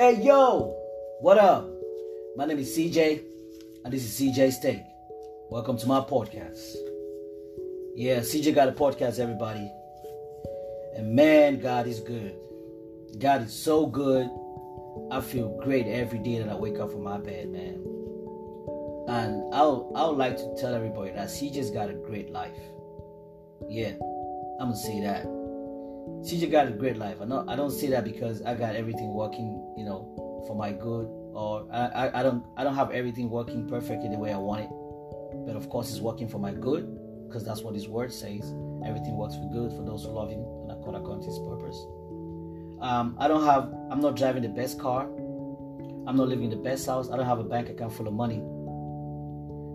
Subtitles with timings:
[0.00, 0.74] Hey yo,
[1.20, 1.68] what up?
[2.34, 3.22] My name is CJ,
[3.84, 4.80] and this is CJ's Take.
[5.50, 6.74] Welcome to my podcast.
[7.94, 9.70] Yeah, CJ got a podcast, everybody.
[10.96, 12.34] And man, God is good.
[13.18, 14.30] God is so good.
[15.10, 17.84] I feel great every day that I wake up from my bed, man.
[19.06, 22.56] And I I would like to tell everybody that CJ's got a great life.
[23.68, 23.92] Yeah,
[24.60, 25.39] I'm gonna say that.
[26.22, 27.16] CJ got a great life.
[27.22, 30.70] I know I don't say that because I got everything working, you know, for my
[30.70, 34.36] good, or I, I, I don't I don't have everything working perfectly the way I
[34.36, 34.70] want it.
[35.46, 36.84] But of course, it's working for my good
[37.26, 38.52] because that's what His Word says.
[38.84, 41.38] Everything works for good for those who love Him and are called according to His
[41.38, 41.86] purpose.
[42.82, 43.72] Um, I don't have.
[43.90, 45.04] I'm not driving the best car.
[46.06, 47.10] I'm not living in the best house.
[47.10, 48.42] I don't have a bank account full of money.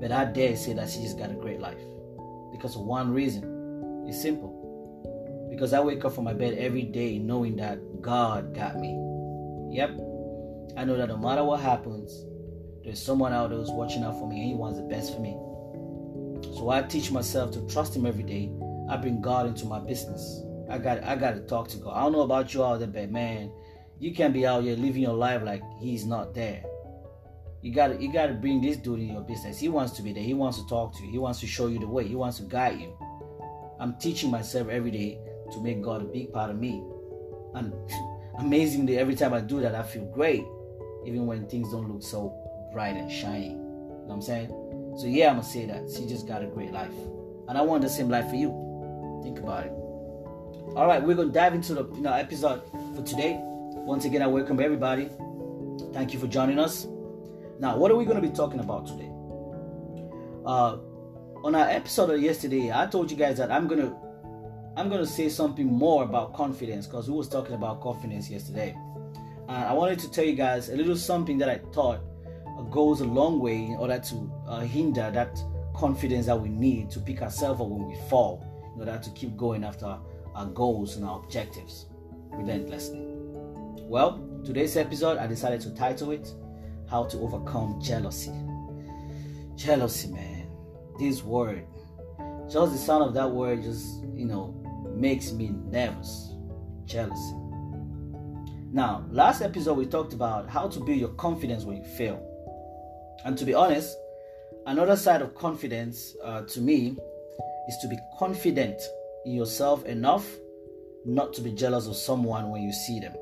[0.00, 1.78] But I dare say that CJ's got a great life
[2.50, 3.44] because of one reason.
[4.08, 4.51] It's simple
[5.52, 8.98] because I wake up from my bed every day knowing that God got me.
[9.70, 9.90] Yep.
[10.78, 12.24] I know that no matter what happens,
[12.82, 15.20] there's someone out there who's watching out for me and he wants the best for
[15.20, 15.36] me.
[16.56, 18.50] So I teach myself to trust him every day.
[18.88, 20.42] I bring God into my business.
[20.70, 21.92] I got I gotta talk to God.
[21.94, 23.52] I don't know about you out there, but man,
[23.98, 26.64] you can't be out here living your life like he's not there.
[27.60, 29.58] You gotta you gotta bring this dude in your business.
[29.58, 30.22] He wants to be there.
[30.22, 31.10] He wants to talk to you.
[31.10, 32.08] He wants to show you the way.
[32.08, 32.96] He wants to guide you.
[33.78, 35.18] I'm teaching myself every day
[35.52, 36.82] to make God a big part of me.
[37.54, 37.72] And
[38.38, 40.44] amazingly, every time I do that, I feel great,
[41.06, 42.34] even when things don't look so
[42.72, 43.50] bright and shiny.
[43.50, 44.48] You know what I'm saying?
[44.98, 45.84] So yeah, I'm gonna say that.
[45.84, 46.92] CJ just got a great life.
[47.48, 49.20] And I want the same life for you.
[49.22, 49.72] Think about it.
[50.74, 52.62] All right, we're gonna dive into the you know, episode
[52.96, 53.38] for today.
[53.40, 55.08] Once again, I welcome everybody.
[55.92, 56.86] Thank you for joining us.
[57.58, 59.10] Now, what are we gonna be talking about today?
[60.44, 60.78] Uh,
[61.44, 63.94] on our episode of yesterday, I told you guys that I'm gonna
[64.74, 68.74] I'm gonna say something more about confidence because we was talking about confidence yesterday.
[69.48, 72.00] And I wanted to tell you guys a little something that I thought
[72.70, 75.38] goes a long way in order to uh, hinder that
[75.74, 78.42] confidence that we need to pick ourselves up when we fall,
[78.74, 79.98] in order to keep going after
[80.34, 81.86] our goals and our objectives
[82.30, 83.02] relentlessly.
[83.82, 86.32] Well, today's episode I decided to title it
[86.88, 88.32] How to Overcome Jealousy.
[89.54, 90.46] Jealousy, man.
[90.98, 91.66] This word.
[92.50, 94.61] Just the sound of that word just, you know,
[94.94, 96.34] makes me nervous.
[96.84, 97.34] Jealousy.
[98.72, 102.20] Now, last episode we talked about how to build your confidence when you fail.
[103.24, 103.96] And to be honest,
[104.66, 106.96] another side of confidence uh, to me
[107.68, 108.80] is to be confident
[109.24, 110.26] in yourself enough
[111.04, 113.14] not to be jealous of someone when you see them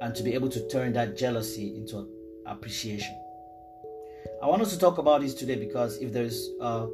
[0.00, 2.08] and to be able to turn that jealousy into
[2.46, 3.16] appreciation.
[4.42, 6.86] I want us to talk about this today because if there's uh,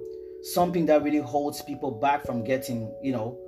[0.43, 3.39] something that really holds people back from getting, you know,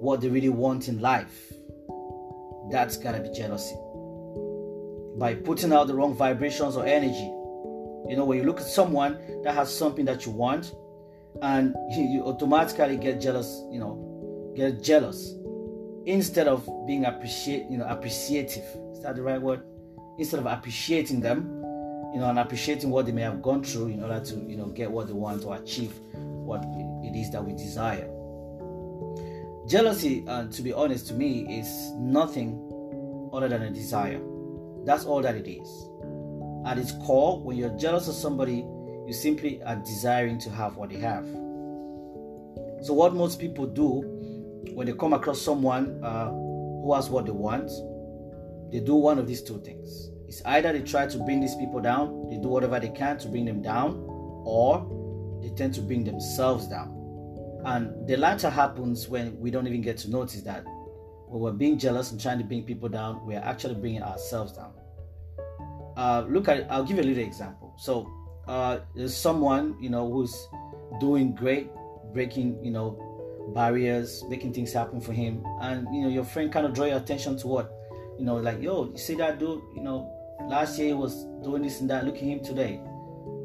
[0.00, 1.52] what they really want in life,
[2.70, 3.76] that's gotta be jealousy.
[5.18, 7.30] By putting out the wrong vibrations or energy.
[8.08, 10.72] You know, when you look at someone that has something that you want,
[11.42, 15.34] and you automatically get jealous, you know, get jealous
[16.06, 18.64] instead of being appreciate, you know, appreciative.
[18.92, 19.62] Is that the right word?
[20.18, 21.46] Instead of appreciating them,
[22.12, 24.66] you know, and appreciating what they may have gone through in order to, you know,
[24.66, 26.64] get what they want to achieve what
[27.04, 28.08] it is that we desire.
[29.70, 32.58] Jealousy, uh, to be honest, to me, is nothing
[33.32, 34.20] other than a desire.
[34.84, 35.68] That's all that it is.
[36.66, 38.66] At its core, when you're jealous of somebody,
[39.06, 41.24] you simply are desiring to have what they have.
[42.82, 44.02] So, what most people do
[44.74, 47.70] when they come across someone uh, who has what they want,
[48.72, 50.10] they do one of these two things.
[50.26, 53.28] It's either they try to bring these people down, they do whatever they can to
[53.28, 54.02] bring them down,
[54.44, 56.99] or they tend to bring themselves down.
[57.64, 61.78] And the latter happens when we don't even get to notice that when we're being
[61.78, 64.72] jealous and trying to bring people down, we're actually bringing ourselves down.
[65.96, 67.74] Uh, look at, I'll give you a little example.
[67.78, 68.10] So,
[68.48, 70.48] uh, there's someone you know who's
[70.98, 71.70] doing great,
[72.12, 76.66] breaking you know barriers, making things happen for him, and you know your friend kind
[76.66, 77.70] of draw your attention to what
[78.20, 80.12] you know, like yo, you see that dude, you know,
[80.46, 82.04] last year he was doing this and that.
[82.04, 82.80] Look at him today.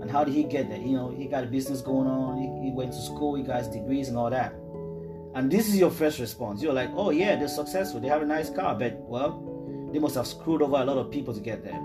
[0.05, 0.77] And how did he get there?
[0.77, 3.57] You know, he got a business going on, he, he went to school, he got
[3.57, 4.53] his degrees and all that.
[5.33, 6.61] And this is your first response.
[6.61, 10.13] You're like, oh yeah, they're successful, they have a nice car, but well, they must
[10.13, 11.79] have screwed over a lot of people to get there.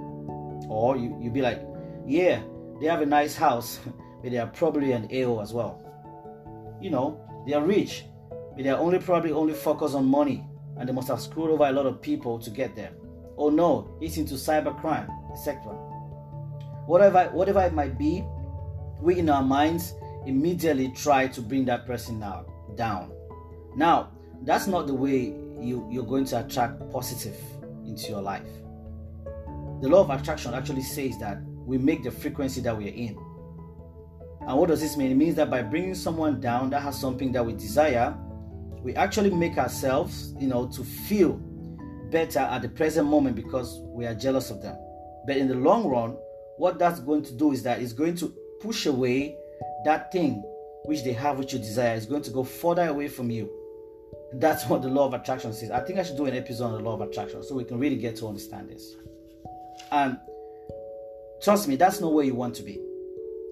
[0.68, 1.62] Or you you'd be like,
[2.06, 2.42] yeah,
[2.78, 3.80] they have a nice house,
[4.22, 5.80] but they are probably an AO as well.
[6.78, 10.44] You know, they are rich, but they are only probably only focused on money,
[10.76, 12.92] and they must have screwed over a lot of people to get there.
[13.38, 15.89] Oh no, it's into cybercrime, etc
[16.86, 18.24] whatever whatever it might be,
[19.00, 19.94] we in our minds
[20.26, 22.46] immediately try to bring that person now
[22.76, 23.12] down.
[23.76, 24.10] Now,
[24.42, 27.36] that's not the way you, you're going to attract positive
[27.86, 28.46] into your life.
[29.80, 33.16] the law of attraction actually says that we make the frequency that we are in.
[34.46, 35.10] And what does this mean?
[35.10, 38.14] It means that by bringing someone down that has something that we desire,
[38.82, 41.34] we actually make ourselves, you know, to feel
[42.10, 44.76] better at the present moment because we are jealous of them.
[45.26, 46.16] But in the long run,
[46.60, 48.28] what that's going to do is that it's going to
[48.60, 49.34] push away
[49.86, 50.42] that thing
[50.84, 51.94] which they have which you desire.
[51.94, 53.50] It's going to go further away from you.
[54.34, 55.70] That's what the law of attraction says.
[55.70, 57.78] I think I should do an episode on the law of attraction so we can
[57.78, 58.94] really get to understand this.
[59.90, 60.18] And
[61.42, 62.78] trust me, that's not where you want to be.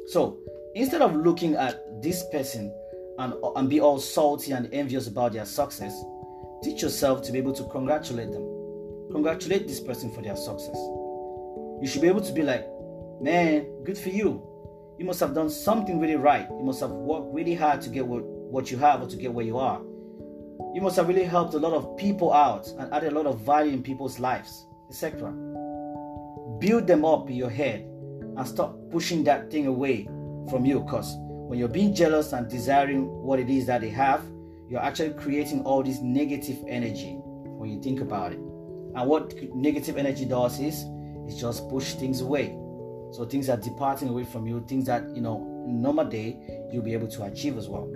[0.08, 0.38] So
[0.74, 2.70] instead of looking at this person
[3.18, 5.98] and, and be all salty and envious about their success,
[6.62, 8.44] teach yourself to be able to congratulate them.
[9.12, 10.76] Congratulate this person for their success.
[11.80, 12.68] You should be able to be like,
[13.20, 14.42] man, good for you.
[14.98, 16.48] You must have done something really right.
[16.50, 19.32] You must have worked really hard to get what, what you have or to get
[19.32, 19.80] where you are.
[20.74, 23.40] You must have really helped a lot of people out and added a lot of
[23.40, 25.30] value in people's lives, etc.
[26.58, 30.04] Build them up in your head and stop pushing that thing away
[30.50, 34.22] from you because when you're being jealous and desiring what it is that they have,
[34.68, 38.38] you're actually creating all this negative energy when you think about it.
[38.38, 40.84] And what negative energy does is
[41.26, 42.56] it just push things away.
[43.12, 46.38] So things are departing away from you, things that you know normal day
[46.72, 47.88] you'll be able to achieve as well.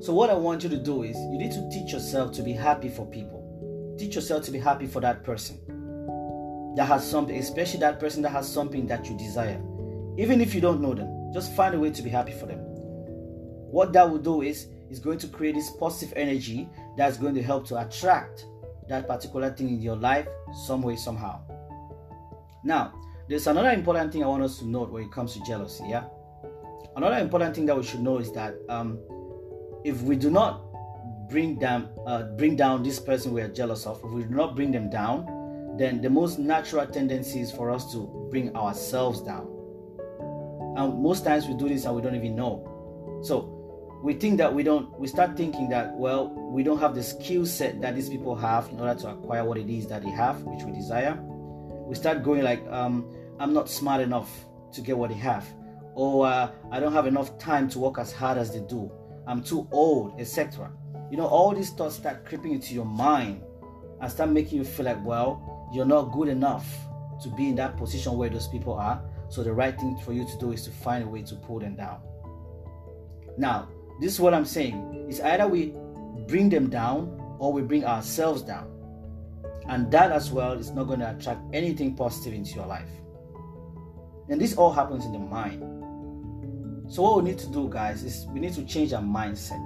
[0.00, 2.52] So what I want you to do is you need to teach yourself to be
[2.52, 3.40] happy for people.
[3.98, 5.58] Teach yourself to be happy for that person
[6.76, 9.62] that has something, especially that person that has something that you desire.
[10.18, 12.58] Even if you don't know them, just find a way to be happy for them.
[12.58, 17.42] What that will do is is going to create this positive energy that's going to
[17.42, 18.46] help to attract
[18.88, 20.28] that particular thing in your life
[20.66, 21.40] some way somehow.
[22.62, 22.92] Now,
[23.28, 25.84] there's another important thing I want us to note when it comes to jealousy.
[25.88, 26.04] Yeah,
[26.96, 28.98] another important thing that we should know is that um,
[29.84, 30.62] if we do not
[31.30, 34.54] bring down uh, bring down this person we are jealous of, if we do not
[34.54, 39.48] bring them down, then the most natural tendency is for us to bring ourselves down.
[40.76, 43.20] And most times we do this and we don't even know.
[43.22, 43.54] So
[44.02, 47.46] we think that we don't we start thinking that well we don't have the skill
[47.46, 50.42] set that these people have in order to acquire what it is that they have
[50.42, 51.18] which we desire
[51.84, 54.30] we start going like um, i'm not smart enough
[54.72, 55.46] to get what they have.
[55.94, 58.90] Or uh, i don't have enough time to work as hard as they do.
[59.26, 60.70] I'm too old etc
[61.10, 63.42] you know all these thoughts start creeping into your mind
[64.00, 66.66] and start making you feel like well you're not good enough
[67.22, 69.02] to be in that position where those people are.
[69.28, 71.58] So the right thing for you to do is to find a way to pull
[71.58, 72.00] them down.
[73.36, 73.68] Now
[74.00, 75.06] this is what I'm saying.
[75.08, 75.74] It's either we
[76.26, 78.70] bring them down or we bring ourselves down.
[79.68, 82.88] And that as well is not going to attract anything positive into your life.
[84.28, 85.60] And this all happens in the mind.
[86.92, 89.62] So, what we need to do, guys, is we need to change our mindset.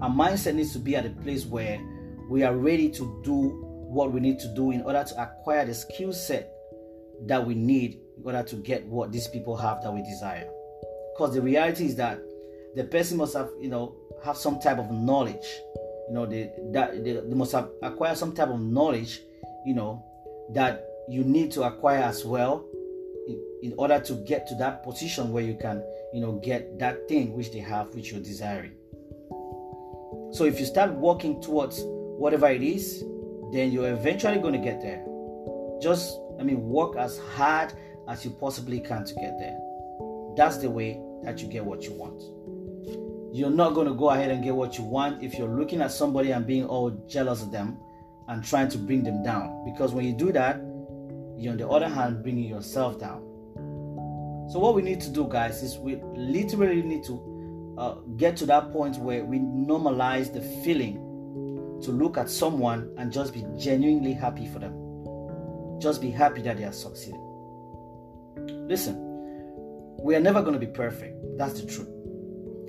[0.00, 1.80] Our mindset needs to be at a place where
[2.28, 5.74] we are ready to do what we need to do in order to acquire the
[5.74, 6.50] skill set
[7.26, 10.48] that we need in order to get what these people have that we desire.
[11.14, 12.18] Because the reality is that
[12.74, 13.94] the person must have you know
[14.24, 15.46] have some type of knowledge
[16.08, 19.20] you know they that they, they must have acquired some type of knowledge
[19.64, 20.04] you know
[20.52, 22.64] that you need to acquire as well
[23.26, 25.82] in, in order to get to that position where you can
[26.12, 28.72] you know get that thing which they have which you're desiring.
[30.32, 33.04] So if you start working towards whatever it is
[33.52, 35.04] then you're eventually going to get there.
[35.82, 37.72] Just i mean work as hard
[38.08, 39.58] as you possibly can to get there.
[40.36, 42.22] That's the way that you get what you want.
[43.34, 45.90] You're not going to go ahead and get what you want if you're looking at
[45.90, 47.78] somebody and being all jealous of them
[48.28, 49.64] and trying to bring them down.
[49.64, 50.56] Because when you do that,
[51.36, 53.22] you're on the other hand bringing yourself down.
[54.50, 58.46] So, what we need to do, guys, is we literally need to uh, get to
[58.46, 60.96] that point where we normalize the feeling
[61.82, 65.80] to look at someone and just be genuinely happy for them.
[65.80, 67.20] Just be happy that they are succeeding.
[68.68, 68.96] Listen,
[69.98, 71.16] we are never going to be perfect.
[71.36, 71.88] That's the truth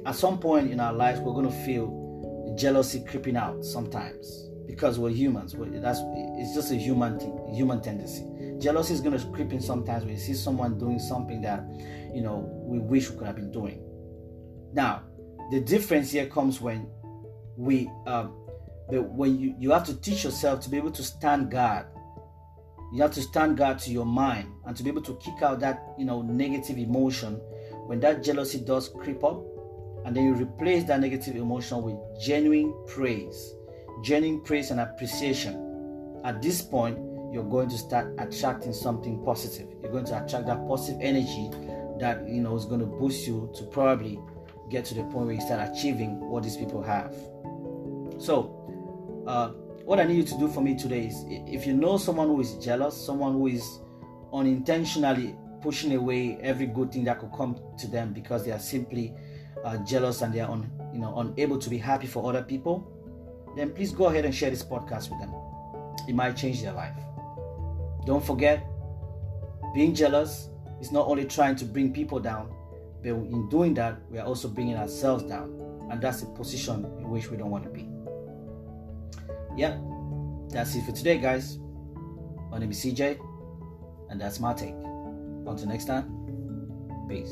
[0.05, 5.00] at some point in our lives we're going to feel jealousy creeping out sometimes because
[5.00, 5.55] we're humans.
[5.57, 8.25] That's it's just a human thing human tendency.
[8.60, 11.63] Jealousy is going to creep in sometimes when you see someone doing something that
[12.13, 13.84] you know we wish we could have been doing.
[14.74, 15.03] Now
[15.51, 16.88] the difference here comes when
[17.57, 18.34] we um,
[18.89, 21.88] the, when you, you have to teach yourself to be able to stand guard.
[22.93, 25.60] You have to stand guard to your mind and to be able to kick out
[25.60, 27.36] that you know negative emotion.
[27.88, 29.43] When that jealousy does creep up
[30.05, 33.53] and then you replace that negative emotion with genuine praise,
[34.03, 36.21] genuine praise and appreciation.
[36.23, 36.97] At this point,
[37.31, 39.67] you're going to start attracting something positive.
[39.81, 41.51] You're going to attract that positive energy
[41.99, 44.19] that you know is going to boost you to probably
[44.69, 47.13] get to the point where you start achieving what these people have.
[48.17, 49.49] So, uh,
[49.85, 52.41] what I need you to do for me today is if you know someone who
[52.41, 53.79] is jealous, someone who is
[54.33, 59.13] unintentionally pushing away every good thing that could come to them because they are simply
[59.63, 62.94] uh, jealous and they are un, you know unable to be happy for other people,
[63.55, 65.33] then please go ahead and share this podcast with them.
[66.07, 66.95] It might change their life.
[68.05, 68.65] Don't forget,
[69.74, 72.53] being jealous is not only trying to bring people down,
[73.01, 75.62] but in doing that, we are also bringing ourselves down.
[75.89, 77.88] And that's a position in which we don't want to be.
[79.55, 79.77] Yeah,
[80.50, 81.59] that's it for today, guys.
[82.51, 83.19] My name is CJ,
[84.09, 84.75] and that's my take.
[85.47, 87.31] Until next time, peace.